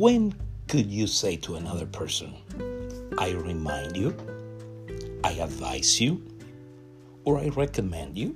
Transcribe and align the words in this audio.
When 0.00 0.34
could 0.66 0.86
you 0.86 1.06
say 1.06 1.36
to 1.44 1.56
another 1.56 1.84
person, 1.84 2.32
I 3.18 3.32
remind 3.32 3.98
you, 3.98 4.16
I 5.22 5.32
advise 5.32 6.00
you, 6.00 6.22
or 7.24 7.38
I 7.38 7.48
recommend 7.48 8.16
you? 8.16 8.34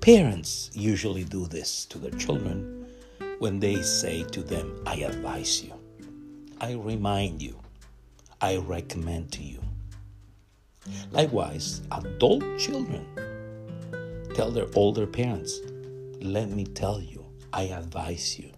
Parents 0.00 0.72
usually 0.74 1.22
do 1.22 1.46
this 1.46 1.84
to 1.84 1.98
their 1.98 2.18
children 2.18 2.84
when 3.38 3.60
they 3.60 3.80
say 3.82 4.24
to 4.24 4.42
them, 4.42 4.82
I 4.88 4.96
advise 4.96 5.62
you, 5.62 5.72
I 6.60 6.72
remind 6.72 7.40
you, 7.40 7.56
I 8.40 8.56
recommend 8.56 9.30
to 9.34 9.44
you. 9.44 9.60
Likewise, 11.12 11.80
adult 11.92 12.42
children 12.58 13.06
tell 14.34 14.50
their 14.50 14.66
older 14.74 15.06
parents, 15.06 15.60
Let 16.20 16.50
me 16.50 16.64
tell 16.64 17.00
you, 17.00 17.24
I 17.52 17.70
advise 17.70 18.36
you. 18.36 18.50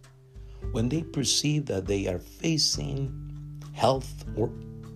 When 0.73 0.89
they 0.89 1.03
perceive 1.03 1.67
that 1.67 1.87
they 1.87 2.07
are 2.07 2.19
facing 2.19 3.13
health 3.73 4.25
or 4.37 4.51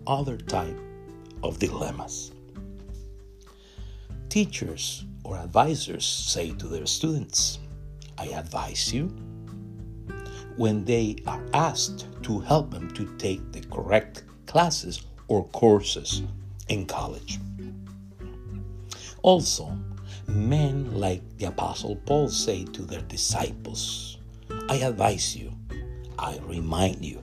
other 0.07 0.37
type 0.37 0.79
of 1.43 1.59
dilemmas. 1.59 2.33
Teachers 4.29 5.05
or 5.25 5.37
advisors 5.37 6.07
say 6.07 6.53
to 6.55 6.67
their 6.67 6.87
students, 6.87 7.59
I 8.17 8.27
advise 8.29 8.93
you 8.93 9.07
when 10.57 10.85
they 10.85 11.17
are 11.27 11.45
asked 11.55 12.07
to 12.23 12.41
help 12.41 12.71
them 12.71 12.93
to 12.95 13.07
take 13.17 13.53
the 13.53 13.61
correct 13.69 14.25
classes 14.47 15.07
or 15.29 15.47
courses 15.49 16.23
in 16.69 16.85
college. 16.87 17.39
Also, 19.23 19.73
men 20.27 20.99
like 20.99 21.23
the 21.39 21.47
Apostle 21.47 21.97
Paul 21.97 22.29
say 22.29 22.65
to 22.65 22.83
their 22.83 23.03
disciples, 23.03 24.19
I 24.69 24.77
advise 24.77 25.37
you, 25.37 25.53
I 26.19 26.39
remind 26.47 27.05
you, 27.05 27.23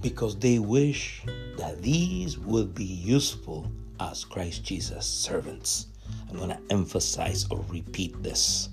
because 0.00 0.38
they 0.38 0.58
wish 0.58 1.22
that 1.58 1.82
these 1.82 2.38
would 2.38 2.74
be 2.74 2.84
useful 2.84 3.70
as 4.00 4.24
Christ 4.24 4.64
Jesus 4.64 5.06
servants. 5.06 5.86
I'm 6.30 6.36
going 6.36 6.50
to 6.50 6.60
emphasize 6.70 7.46
or 7.50 7.64
repeat 7.68 8.22
this. 8.22 8.68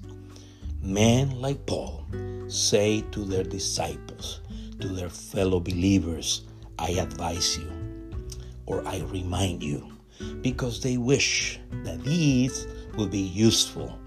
Men 0.81 1.39
like 1.39 1.65
Paul 1.65 2.05
say 2.47 3.01
to 3.11 3.23
their 3.23 3.43
disciples, 3.43 4.41
to 4.79 4.87
their 4.87 5.09
fellow 5.09 5.59
believers, 5.59 6.41
I 6.79 6.91
advise 6.91 7.57
you 7.57 7.71
or 8.65 8.85
I 8.87 8.99
remind 9.01 9.63
you, 9.63 9.91
because 10.41 10.81
they 10.81 10.97
wish 10.97 11.59
that 11.83 12.03
these 12.03 12.67
will 12.95 13.07
be 13.07 13.19
useful 13.19 13.97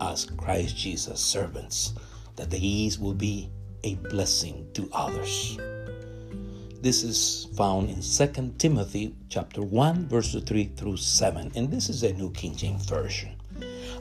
as 0.00 0.24
Christ 0.24 0.76
Jesus 0.76 1.20
servants, 1.20 1.94
that 2.36 2.50
these 2.50 2.98
will 2.98 3.14
be 3.14 3.50
a 3.84 3.94
blessing 4.10 4.66
to 4.74 4.88
others. 4.92 5.58
This 6.80 7.02
is 7.02 7.48
found 7.56 7.90
in 7.90 8.02
2 8.02 8.54
Timothy 8.58 9.14
chapter 9.28 9.62
1 9.62 10.08
verses 10.08 10.42
3 10.44 10.72
through 10.76 10.96
7 10.96 11.52
and 11.54 11.70
this 11.70 11.88
is 11.88 12.02
a 12.02 12.12
New 12.12 12.30
King 12.32 12.56
James 12.56 12.86
version. 12.86 13.36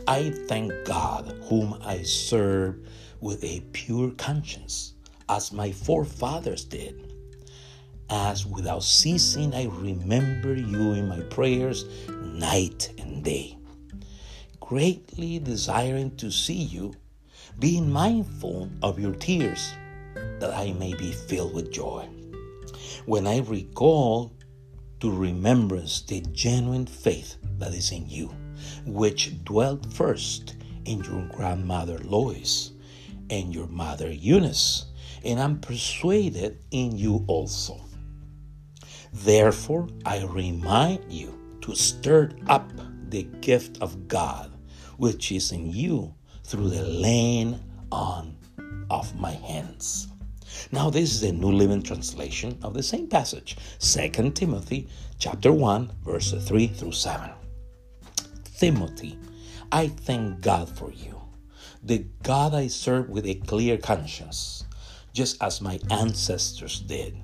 I 0.07 0.31
thank 0.47 0.71
God 0.85 1.35
whom 1.49 1.77
I 1.83 2.01
serve 2.01 2.79
with 3.19 3.43
a 3.43 3.61
pure 3.71 4.11
conscience 4.11 4.93
as 5.29 5.51
my 5.51 5.71
forefathers 5.71 6.65
did 6.65 7.11
as 8.11 8.45
without 8.45 8.83
ceasing 8.83 9.53
I 9.55 9.65
remember 9.65 10.53
you 10.53 10.91
in 10.93 11.07
my 11.07 11.21
prayers 11.21 11.85
night 12.09 12.91
and 12.97 13.23
day, 13.23 13.57
greatly 14.59 15.39
desiring 15.39 16.15
to 16.17 16.29
see 16.29 16.61
you, 16.61 16.93
being 17.59 17.91
mindful 17.91 18.69
of 18.81 18.99
your 18.99 19.13
tears, 19.13 19.73
that 20.39 20.53
I 20.53 20.73
may 20.73 20.93
be 20.93 21.11
filled 21.11 21.53
with 21.53 21.71
joy. 21.71 22.07
When 23.05 23.27
I 23.27 23.39
recall 23.39 24.33
to 24.99 25.11
remembrance 25.11 26.01
the 26.01 26.21
genuine 26.31 26.85
faith 26.85 27.37
that 27.57 27.73
is 27.73 27.91
in 27.91 28.09
you, 28.09 28.33
which 28.85 29.43
dwelt 29.43 29.91
first 29.93 30.55
in 30.85 31.03
your 31.03 31.27
grandmother 31.27 31.97
Lois 31.99 32.71
and 33.29 33.53
your 33.53 33.67
mother 33.67 34.11
Eunice, 34.11 34.85
and 35.23 35.39
I'm 35.39 35.59
persuaded 35.59 36.63
in 36.71 36.97
you 36.97 37.23
also 37.27 37.79
Therefore, 39.13 39.89
I 40.05 40.23
remind 40.23 41.11
you 41.11 41.37
to 41.61 41.75
stir 41.75 42.31
up 42.47 42.71
the 43.09 43.23
gift 43.41 43.81
of 43.81 44.07
God 44.07 44.51
which 44.97 45.31
is 45.31 45.51
in 45.51 45.71
you 45.71 46.13
through 46.51 46.67
the 46.67 46.83
laying 46.83 47.57
on 47.93 48.35
of 48.89 49.17
my 49.17 49.31
hands. 49.31 50.09
Now 50.73 50.89
this 50.89 51.15
is 51.15 51.23
a 51.23 51.31
New 51.31 51.49
Living 51.49 51.81
Translation 51.81 52.59
of 52.61 52.73
the 52.73 52.83
same 52.83 53.07
passage, 53.07 53.55
2 53.79 54.31
Timothy 54.31 54.89
chapter 55.17 55.53
1 55.53 55.93
verse 56.03 56.33
3 56.33 56.67
through 56.67 56.91
7. 56.91 57.29
Timothy, 58.57 59.17
I 59.71 59.87
thank 59.87 60.41
God 60.41 60.67
for 60.67 60.91
you, 60.91 61.21
the 61.81 62.05
God 62.21 62.53
I 62.53 62.67
serve 62.67 63.07
with 63.07 63.25
a 63.27 63.35
clear 63.35 63.77
conscience, 63.77 64.65
just 65.13 65.41
as 65.41 65.61
my 65.61 65.79
ancestors 65.89 66.81
did. 66.81 67.15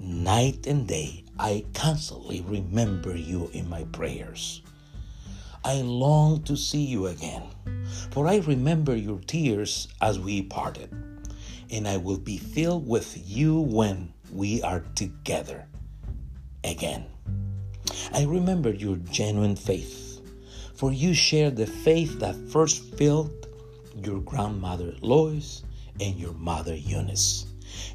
Night 0.00 0.66
and 0.66 0.88
day 0.88 1.22
I 1.38 1.64
constantly 1.74 2.40
remember 2.40 3.16
you 3.16 3.50
in 3.52 3.68
my 3.68 3.84
prayers. 3.84 4.62
I 5.64 5.80
long 5.80 6.42
to 6.42 6.56
see 6.56 6.84
you 6.84 7.06
again, 7.06 7.44
for 8.14 8.28
I 8.28 8.36
remember 8.36 8.94
your 8.94 9.18
tears 9.18 9.88
as 10.00 10.20
we 10.20 10.40
parted, 10.40 10.88
and 11.72 11.88
I 11.88 11.96
will 11.96 12.16
be 12.16 12.38
filled 12.38 12.86
with 12.86 13.20
you 13.28 13.58
when 13.58 14.14
we 14.32 14.62
are 14.62 14.84
together 14.94 15.66
again. 16.62 17.06
I 18.12 18.22
remember 18.22 18.72
your 18.72 18.94
genuine 18.98 19.56
faith, 19.56 20.20
for 20.76 20.92
you 20.92 21.12
shared 21.12 21.56
the 21.56 21.66
faith 21.66 22.20
that 22.20 22.36
first 22.50 22.94
filled 22.94 23.48
your 23.96 24.20
grandmother 24.20 24.94
Lois 25.00 25.64
and 26.00 26.14
your 26.14 26.34
mother 26.34 26.76
Eunice. 26.76 27.46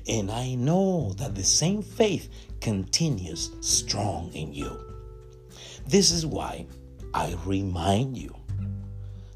And 0.05 0.29
I 0.29 0.55
know 0.55 1.13
that 1.13 1.33
the 1.33 1.45
same 1.45 1.81
faith 1.81 2.27
continues 2.59 3.51
strong 3.61 4.33
in 4.33 4.53
you. 4.53 4.77
This 5.87 6.11
is 6.11 6.25
why 6.25 6.65
I 7.13 7.37
remind 7.45 8.17
you 8.17 8.35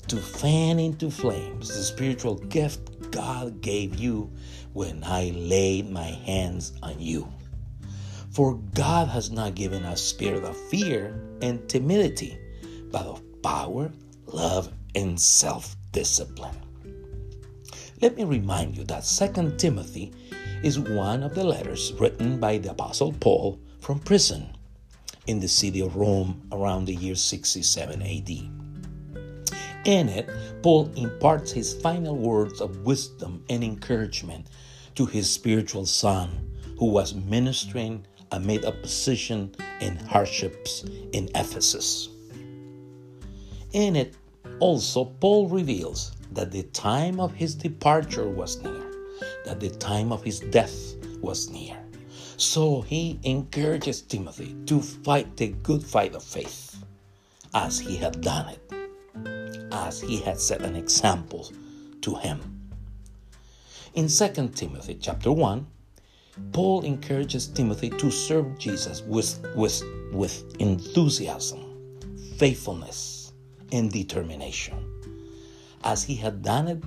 to 0.08 0.18
fan 0.18 0.80
into 0.80 1.10
flames 1.10 1.70
the 1.70 1.84
spiritual 1.84 2.36
gift 2.36 3.12
God 3.12 3.62
gave 3.62 3.96
you 3.96 4.32
when 4.74 5.04
I 5.04 5.32
laid 5.36 5.90
my 5.90 6.08
hands 6.26 6.74
on 6.82 7.00
you. 7.00 7.28
For 8.32 8.56
God 8.74 9.08
has 9.10 9.32
not 9.32 9.56
given 9.56 9.84
us 9.84 10.02
spirit 10.02 10.44
of 10.44 10.58
fear 10.70 11.22
and 11.42 11.68
timidity, 11.70 12.38
but 12.92 13.06
of 13.06 13.22
power, 13.44 13.92
love, 14.26 14.74
and 14.96 15.20
self-discipline. 15.20 16.58
Let 18.02 18.16
me 18.18 18.24
remind 18.24 18.76
you 18.76 18.84
that 18.86 19.04
2 19.04 19.56
Timothy 19.58 20.12
is 20.64 20.80
one 20.80 21.24
of 21.24 21.36
the 21.36 21.44
letters 21.44 21.94
written 22.00 22.40
by 22.40 22.58
the 22.58 22.72
Apostle 22.72 23.14
Paul 23.14 23.60
from 23.80 24.00
prison 24.00 24.56
in 25.28 25.40
the 25.40 25.48
city 25.48 25.82
of 25.82 25.96
Rome 25.96 26.48
around 26.52 26.86
the 26.86 26.96
year 26.96 27.16
67 27.16 28.02
AD. 28.02 28.63
In 29.86 30.10
it, 30.10 30.30
Paul 30.62 30.92
imparts 30.96 31.52
his 31.52 31.74
final 31.74 32.16
words 32.16 32.62
of 32.62 32.86
wisdom 32.86 33.44
and 33.50 33.64
encouragement 33.64 34.48
to 34.96 35.06
his 35.06 35.30
spiritual 35.30 35.86
son, 35.86 36.50
who 36.80 36.86
was 36.86 37.14
ministering 37.14 38.06
amid 38.32 38.66
opposition 38.66 39.54
and 39.82 40.02
hardships 40.02 40.84
in 41.12 41.30
Ephesus. 41.36 42.10
In 43.74 43.96
it, 43.96 44.16
also, 44.60 45.06
Paul 45.06 45.50
reveals 45.50 46.12
that 46.32 46.52
the 46.52 46.64
time 46.64 47.20
of 47.20 47.34
his 47.34 47.56
departure 47.56 48.30
was 48.30 48.62
near 48.62 48.94
that 49.46 49.60
the 49.60 49.70
time 49.70 50.12
of 50.12 50.24
his 50.24 50.40
death 50.40 50.96
was 51.22 51.50
near. 51.50 51.78
So 52.38 52.82
he 52.82 53.20
encourages 53.24 54.02
Timothy 54.02 54.56
to 54.66 54.82
fight 54.82 55.38
the 55.38 55.50
good 55.64 55.84
fight 55.84 56.16
of 56.16 56.24
faith 56.24 56.84
as 57.54 57.80
he 57.80 57.98
had 57.98 58.22
done 58.22 58.50
it, 58.50 58.83
as 59.84 60.00
he 60.00 60.18
had 60.18 60.40
set 60.40 60.62
an 60.62 60.76
example 60.76 61.52
to 62.02 62.16
him. 62.16 62.40
In 63.94 64.08
2 64.08 64.50
Timothy 64.56 64.98
chapter 65.00 65.32
1, 65.32 65.68
Paul 66.52 66.84
encourages 66.84 67.48
Timothy 67.48 67.90
to 67.92 68.10
serve 68.10 68.58
Jesus 68.58 69.02
with, 69.04 69.46
with, 69.56 69.84
with 70.12 70.56
enthusiasm, 70.60 71.60
faithfulness, 72.38 73.34
and 73.72 73.92
determination, 73.92 74.78
as 75.84 76.04
he 76.04 76.16
had 76.16 76.42
done 76.42 76.68
it 76.68 76.84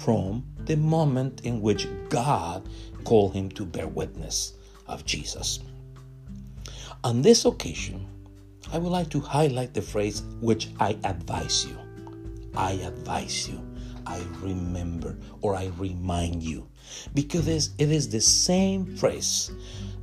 from 0.00 0.44
the 0.64 0.76
moment 0.76 1.42
in 1.42 1.60
which 1.60 1.86
God 2.08 2.68
called 3.04 3.34
him 3.34 3.50
to 3.50 3.66
bear 3.66 3.88
witness 3.88 4.54
of 4.86 5.04
Jesus. 5.04 5.60
On 7.04 7.20
this 7.20 7.44
occasion, 7.44 8.06
I 8.72 8.78
would 8.78 8.90
like 8.90 9.10
to 9.10 9.20
highlight 9.20 9.74
the 9.74 9.82
phrase 9.82 10.22
which 10.40 10.68
I 10.80 10.98
advise 11.04 11.66
you. 11.66 11.85
I 12.56 12.72
advise 12.72 13.48
you. 13.48 13.62
I 14.06 14.22
remember 14.40 15.18
or 15.40 15.56
I 15.56 15.70
remind 15.78 16.42
you 16.42 16.68
because 17.14 17.70
it 17.78 17.90
is 17.90 18.08
the 18.08 18.20
same 18.20 18.96
phrase 18.96 19.50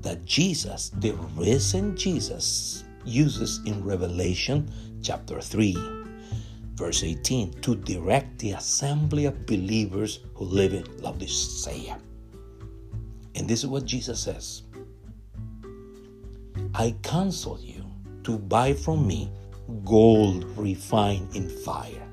that 0.02 0.26
Jesus, 0.26 0.90
the 1.00 1.14
risen 1.36 1.96
Jesus, 1.96 2.84
uses 3.06 3.62
in 3.66 3.84
Revelation 3.84 4.70
chapter 5.02 5.40
3, 5.40 5.78
verse 6.76 7.04
18, 7.04 7.62
to 7.62 7.76
direct 7.76 8.40
the 8.40 8.52
assembly 8.52 9.26
of 9.26 9.46
believers 9.46 10.20
who 10.36 10.46
live 10.46 10.74
in 10.74 10.86
Laodicea. 10.98 11.98
And 13.36 13.48
this 13.48 13.64
is 13.64 13.68
what 13.68 13.86
Jesus 13.86 14.20
says 14.20 14.64
I 16.76 16.96
counsel 17.04 17.60
you 17.62 17.86
to 18.24 18.38
buy 18.38 18.74
from 18.74 19.08
me 19.08 19.32
gold 19.86 20.46
refined 20.58 21.36
in 21.36 21.50
fire, 21.50 22.08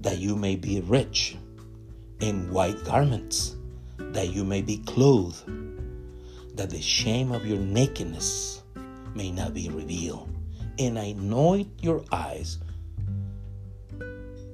that 0.00 0.18
you 0.18 0.36
may 0.36 0.56
be 0.56 0.80
rich, 0.80 1.36
in 2.20 2.50
white 2.52 2.84
garments, 2.84 3.56
that 3.98 4.30
you 4.30 4.44
may 4.44 4.62
be 4.62 4.78
clothed, 4.78 5.44
that 6.56 6.70
the 6.70 6.80
shame 6.80 7.32
of 7.32 7.46
your 7.46 7.58
nakedness 7.58 8.62
may 9.14 9.30
not 9.30 9.54
be 9.54 9.68
revealed, 9.68 10.28
and 10.78 10.98
I 10.98 11.06
anoint 11.06 11.68
your 11.82 12.04
eyes 12.12 12.58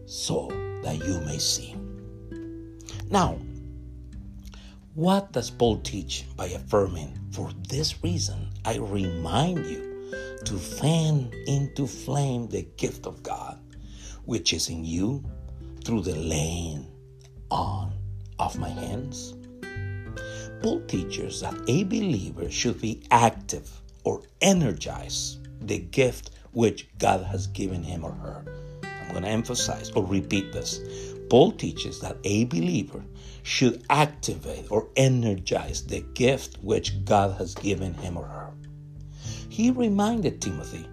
so 0.07 0.49
that 0.83 1.03
you 1.07 1.21
may 1.21 1.39
see. 1.39 1.75
Now, 3.11 3.39
what 4.95 5.33
does 5.33 5.51
Paul 5.51 5.79
teach 5.79 6.25
by 6.37 6.47
affirming, 6.47 7.19
For 7.33 7.51
this 7.69 8.03
reason 8.05 8.51
I 8.65 8.77
remind 8.77 9.67
you 9.67 10.13
to 10.45 10.59
fan 10.59 11.33
into 11.47 11.87
flame 11.87 12.49
the 12.49 12.63
gift 12.77 13.07
of 13.07 13.23
God, 13.23 13.59
which 14.25 14.53
is 14.53 14.69
in 14.69 14.85
you 14.85 15.25
through 15.85 16.03
the 16.03 16.15
laying 16.15 16.87
on 17.51 17.93
of 18.39 18.59
my 18.59 18.69
hands? 18.69 19.35
Paul 20.63 20.81
teaches 20.87 21.41
that 21.41 21.55
a 21.69 21.85
believer 21.85 22.51
should 22.51 22.81
be 22.81 23.03
active 23.11 23.71
or 24.05 24.23
energize 24.41 25.39
the 25.61 25.79
gift 25.79 26.31
which 26.53 26.89
God 26.99 27.25
has 27.25 27.47
given 27.49 27.83
him 27.83 28.05
or 28.05 28.13
her. 28.13 28.45
I'm 28.83 29.11
going 29.11 29.23
to 29.25 29.29
emphasize 29.29 29.91
or 29.91 30.05
repeat 30.05 30.53
this. 30.53 30.81
Paul 31.29 31.53
teaches 31.53 32.01
that 32.01 32.17
a 32.25 32.45
believer 32.45 33.03
should 33.43 33.85
activate 33.91 34.71
or 34.71 34.89
energize 34.97 35.87
the 35.87 36.01
gift 36.15 36.57
which 36.63 37.05
God 37.05 37.37
has 37.39 37.55
given 37.55 37.95
him 37.95 38.17
or 38.17 38.25
her 38.25 38.45
he 39.55 39.71
reminded 39.71 40.41
Timothy 40.41 40.85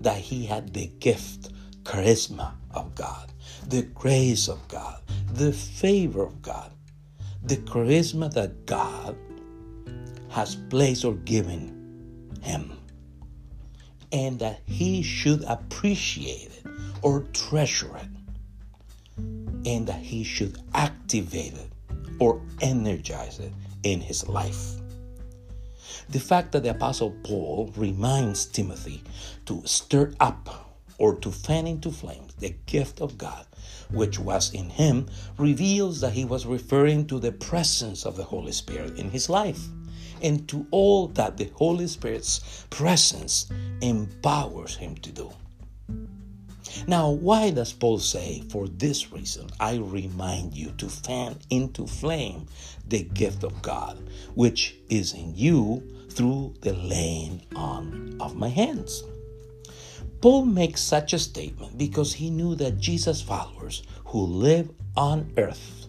that 0.00 0.18
he 0.18 0.44
had 0.44 0.74
the 0.74 0.88
gift, 0.98 1.50
charisma 1.88 2.52
of 2.72 2.94
God, 2.94 3.32
the 3.68 3.82
grace 3.82 4.46
of 4.46 4.68
God, 4.68 5.00
the 5.32 5.52
favor 5.52 6.22
of 6.22 6.42
God, 6.42 6.70
the 7.42 7.56
charisma 7.56 8.30
that 8.34 8.66
God 8.66 9.16
has 10.28 10.54
placed 10.54 11.06
or 11.06 11.14
given 11.14 12.30
him, 12.42 12.72
and 14.12 14.38
that 14.38 14.60
he 14.66 15.02
should 15.02 15.42
appreciate 15.44 16.50
it 16.62 16.66
or 17.00 17.22
treasure 17.32 17.96
it, 17.96 19.16
and 19.66 19.86
that 19.86 20.00
he 20.00 20.22
should 20.22 20.58
activate 20.74 21.54
it 21.54 21.72
or 22.18 22.42
energize 22.60 23.38
it 23.38 23.52
in 23.82 24.02
his 24.02 24.28
life. 24.28 24.74
The 26.10 26.20
fact 26.20 26.52
that 26.52 26.64
the 26.64 26.70
Apostle 26.70 27.16
Paul 27.22 27.72
reminds 27.76 28.44
Timothy 28.44 29.02
to 29.46 29.62
stir 29.64 30.12
up 30.20 30.67
or 30.98 31.14
to 31.16 31.30
fan 31.30 31.66
into 31.66 31.90
flames 31.90 32.34
the 32.34 32.54
gift 32.66 33.00
of 33.00 33.16
God 33.16 33.46
which 33.90 34.18
was 34.18 34.52
in 34.52 34.70
him 34.70 35.06
reveals 35.38 36.00
that 36.00 36.12
he 36.12 36.24
was 36.24 36.46
referring 36.46 37.06
to 37.06 37.18
the 37.18 37.32
presence 37.32 38.04
of 38.04 38.16
the 38.16 38.24
Holy 38.24 38.52
Spirit 38.52 38.98
in 38.98 39.10
his 39.10 39.28
life 39.28 39.60
and 40.22 40.48
to 40.48 40.66
all 40.70 41.08
that 41.08 41.36
the 41.36 41.50
Holy 41.54 41.86
Spirit's 41.86 42.66
presence 42.70 43.46
empowers 43.80 44.76
him 44.76 44.96
to 44.96 45.12
do. 45.12 45.30
Now, 46.86 47.10
why 47.10 47.50
does 47.50 47.72
Paul 47.72 47.98
say, 47.98 48.42
For 48.50 48.68
this 48.68 49.12
reason 49.12 49.48
I 49.58 49.76
remind 49.76 50.54
you 50.54 50.72
to 50.78 50.88
fan 50.88 51.38
into 51.50 51.86
flame 51.86 52.46
the 52.86 53.02
gift 53.02 53.44
of 53.44 53.62
God, 53.62 53.98
which 54.34 54.74
is 54.88 55.14
in 55.14 55.34
you 55.34 55.82
through 56.10 56.54
the 56.60 56.74
laying 56.74 57.42
on 57.54 58.16
of 58.20 58.36
my 58.36 58.48
hands. 58.48 59.02
Paul 60.20 60.46
makes 60.46 60.80
such 60.80 61.12
a 61.12 61.18
statement 61.18 61.78
because 61.78 62.12
he 62.12 62.28
knew 62.28 62.56
that 62.56 62.78
Jesus' 62.78 63.22
followers 63.22 63.84
who 64.06 64.20
live 64.20 64.68
on 64.96 65.32
earth 65.36 65.86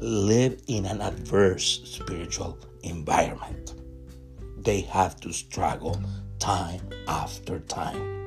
live 0.00 0.60
in 0.66 0.84
an 0.84 1.00
adverse 1.00 1.80
spiritual 1.84 2.58
environment. 2.82 3.74
They 4.56 4.80
have 4.80 5.20
to 5.20 5.32
struggle 5.32 6.00
time 6.40 6.80
after 7.06 7.60
time. 7.60 8.18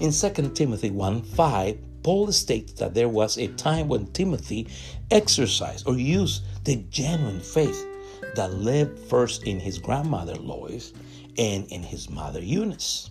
In 0.00 0.12
2 0.12 0.50
Timothy 0.54 0.90
1 0.90 1.22
5, 1.22 2.02
Paul 2.02 2.30
states 2.30 2.74
that 2.74 2.92
there 2.92 3.08
was 3.08 3.38
a 3.38 3.48
time 3.48 3.88
when 3.88 4.12
Timothy 4.12 4.68
exercised 5.10 5.88
or 5.88 5.96
used 5.96 6.42
the 6.64 6.76
genuine 6.90 7.40
faith 7.40 7.86
that 8.34 8.52
lived 8.52 8.98
first 8.98 9.44
in 9.44 9.58
his 9.58 9.78
grandmother 9.78 10.34
Lois 10.34 10.92
and 11.38 11.66
in 11.68 11.82
his 11.82 12.10
mother 12.10 12.40
Eunice. 12.40 13.08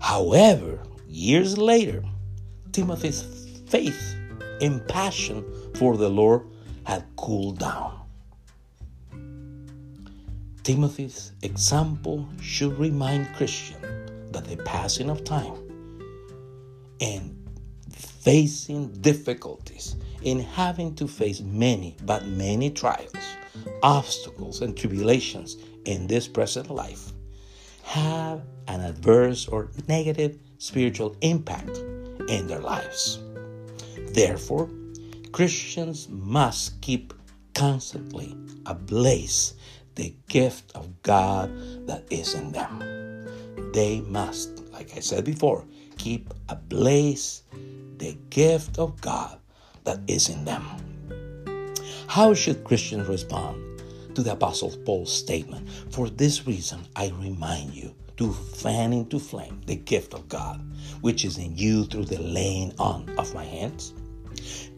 However, 0.00 0.80
years 1.06 1.58
later, 1.58 2.02
Timothy's 2.72 3.22
faith 3.68 4.16
and 4.60 4.86
passion 4.88 5.44
for 5.74 5.96
the 5.96 6.08
Lord 6.08 6.42
had 6.84 7.04
cooled 7.16 7.58
down. 7.58 8.00
Timothy's 10.62 11.32
example 11.42 12.28
should 12.40 12.78
remind 12.78 13.34
Christians 13.34 13.82
that 14.32 14.44
the 14.44 14.56
passing 14.64 15.08
of 15.08 15.24
time 15.24 15.54
and 17.00 17.34
facing 17.90 18.92
difficulties 19.00 19.96
in 20.22 20.40
having 20.40 20.94
to 20.96 21.08
face 21.08 21.40
many, 21.40 21.96
but 22.04 22.26
many 22.26 22.70
trials 22.70 23.14
obstacles 23.82 24.62
and 24.62 24.76
tribulations 24.76 25.56
in 25.84 26.06
this 26.06 26.28
present 26.28 26.70
life 26.70 27.12
have 27.82 28.42
an 28.68 28.82
adverse 28.82 29.48
or 29.48 29.70
negative 29.88 30.38
spiritual 30.58 31.16
impact 31.22 31.78
in 32.28 32.46
their 32.46 32.60
lives. 32.60 33.18
Therefore, 34.12 34.68
Christians 35.32 36.08
must 36.08 36.80
keep 36.80 37.12
constantly 37.54 38.36
ablaze 38.66 39.54
the 39.94 40.14
gift 40.28 40.70
of 40.76 41.02
God 41.02 41.50
that 41.86 42.04
is 42.10 42.34
in 42.34 42.52
them. 42.52 42.78
They 43.72 44.00
must, 44.02 44.62
like 44.72 44.96
I 44.96 45.00
said 45.00 45.24
before, 45.24 45.64
keep 45.96 46.32
ablaze 46.48 47.42
the 47.96 48.16
gift 48.30 48.78
of 48.78 49.00
God 49.00 49.38
that 49.84 50.00
is 50.06 50.28
in 50.28 50.44
them. 50.44 50.64
How 52.06 52.32
should 52.34 52.64
Christians 52.64 53.08
respond 53.08 53.82
to 54.14 54.22
the 54.22 54.32
Apostle 54.32 54.70
Paul's 54.84 55.12
statement? 55.12 55.68
For 55.90 56.08
this 56.08 56.46
reason, 56.46 56.86
I 56.94 57.12
remind 57.18 57.74
you 57.74 57.94
to 58.18 58.32
fan 58.32 58.92
into 58.92 59.18
flame 59.18 59.60
the 59.66 59.76
gift 59.76 60.14
of 60.14 60.28
God, 60.28 60.60
which 61.00 61.24
is 61.24 61.38
in 61.38 61.56
you 61.56 61.84
through 61.84 62.04
the 62.04 62.20
laying 62.20 62.74
on 62.78 63.08
of 63.18 63.34
my 63.34 63.44
hands. 63.44 63.94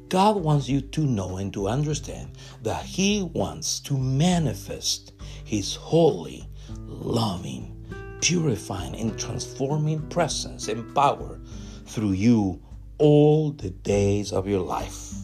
God 0.09 0.37
wants 0.37 0.69
you 0.69 0.81
to 0.81 1.01
know 1.03 1.37
and 1.37 1.53
to 1.53 1.69
understand 1.69 2.33
that 2.63 2.85
He 2.85 3.23
wants 3.23 3.79
to 3.81 3.97
manifest 3.97 5.13
His 5.45 5.75
holy, 5.75 6.49
loving, 6.69 7.77
purifying, 8.21 8.97
and 8.97 9.19
transforming 9.19 10.07
presence 10.09 10.69
and 10.69 10.95
power 10.95 11.41
through 11.87 12.13
you 12.13 12.61
all 12.99 13.53
the 13.53 13.71
days 13.71 14.33
of 14.33 14.47
your 14.49 14.61
life. 14.61 15.15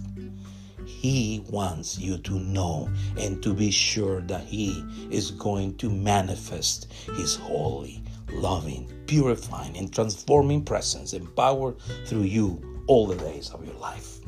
He 0.87 1.45
wants 1.51 1.99
you 1.99 2.19
to 2.19 2.39
know 2.39 2.89
and 3.19 3.43
to 3.43 3.55
be 3.55 3.71
sure 3.71 4.21
that 4.23 4.45
He 4.45 4.85
is 5.11 5.31
going 5.33 5.77
to 5.79 5.91
manifest 5.91 6.93
His 7.17 7.35
holy, 7.35 8.03
loving, 8.37 8.91
purifying, 9.07 9.77
and 9.77 9.93
transforming 9.93 10.65
presence 10.65 11.13
and 11.13 11.35
power 11.37 11.75
through 12.07 12.23
you 12.23 12.83
all 12.87 13.07
the 13.07 13.17
days 13.17 13.51
of 13.51 13.65
your 13.65 13.75
life. 13.77 14.19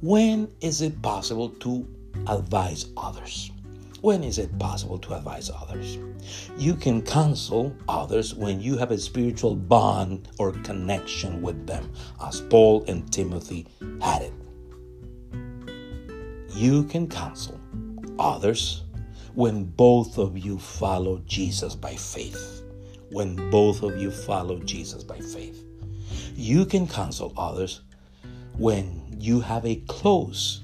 When 0.00 0.50
is 0.60 0.82
it 0.82 1.00
possible 1.02 1.50
to 1.50 1.86
advise 2.26 2.86
others? 2.96 3.50
When 4.00 4.24
is 4.24 4.38
it 4.38 4.58
possible 4.58 4.98
to 4.98 5.14
advise 5.14 5.48
others? 5.50 5.98
You 6.58 6.74
can 6.74 7.02
counsel 7.02 7.76
others 7.88 8.34
when 8.34 8.60
you 8.60 8.76
have 8.76 8.90
a 8.90 8.98
spiritual 8.98 9.54
bond 9.54 10.28
or 10.38 10.52
connection 10.52 11.40
with 11.40 11.66
them, 11.66 11.92
as 12.24 12.40
Paul 12.40 12.84
and 12.88 13.12
Timothy 13.12 13.66
had 14.00 14.22
it 14.22 14.32
you 16.54 16.84
can 16.84 17.08
counsel 17.08 17.58
others 18.18 18.82
when 19.34 19.64
both 19.64 20.18
of 20.18 20.36
you 20.36 20.58
follow 20.58 21.22
Jesus 21.26 21.74
by 21.74 21.94
faith. 21.94 22.62
When 23.10 23.50
both 23.50 23.82
of 23.82 23.96
you 23.98 24.10
follow 24.10 24.58
Jesus 24.60 25.02
by 25.02 25.18
faith. 25.18 25.64
You 26.34 26.66
can 26.66 26.86
counsel 26.86 27.32
others 27.36 27.82
when 28.58 29.16
you 29.18 29.40
have 29.40 29.64
a 29.64 29.76
close, 29.88 30.62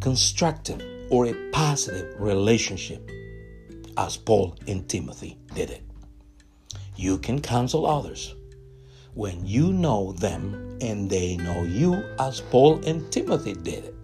constructive, 0.00 0.82
or 1.10 1.26
a 1.26 1.50
positive 1.50 2.14
relationship 2.20 3.10
as 3.96 4.16
Paul 4.16 4.56
and 4.66 4.88
Timothy 4.88 5.36
did 5.54 5.70
it. 5.70 5.82
You 6.96 7.18
can 7.18 7.40
counsel 7.40 7.86
others 7.86 8.34
when 9.14 9.44
you 9.44 9.72
know 9.72 10.12
them 10.12 10.78
and 10.80 11.10
they 11.10 11.36
know 11.36 11.62
you 11.62 11.94
as 12.18 12.40
Paul 12.40 12.84
and 12.86 13.10
Timothy 13.10 13.54
did 13.54 13.84
it. 13.84 13.94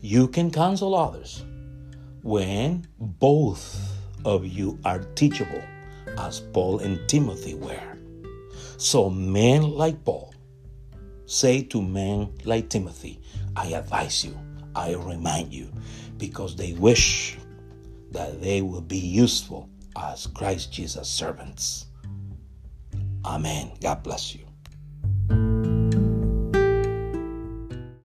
You 0.00 0.28
can 0.28 0.50
counsel 0.50 0.94
others 0.94 1.42
when 2.22 2.86
both 2.98 3.98
of 4.24 4.46
you 4.46 4.78
are 4.84 5.00
teachable 5.14 5.62
as 6.18 6.40
Paul 6.40 6.78
and 6.78 6.98
Timothy 7.08 7.54
were. 7.54 7.98
So 8.76 9.10
men 9.10 9.62
like 9.62 10.04
Paul 10.04 10.34
say 11.26 11.62
to 11.62 11.82
men 11.82 12.32
like 12.44 12.68
Timothy, 12.68 13.20
I 13.56 13.68
advise 13.68 14.24
you, 14.24 14.38
I 14.74 14.94
remind 14.94 15.52
you, 15.52 15.72
because 16.18 16.56
they 16.56 16.72
wish 16.74 17.38
that 18.10 18.40
they 18.40 18.62
will 18.62 18.80
be 18.80 18.98
useful 18.98 19.68
as 19.96 20.26
Christ 20.28 20.72
Jesus 20.72 21.08
servants. 21.08 21.86
Amen. 23.24 23.72
God 23.80 24.02
bless 24.02 24.34
you. 24.34 24.44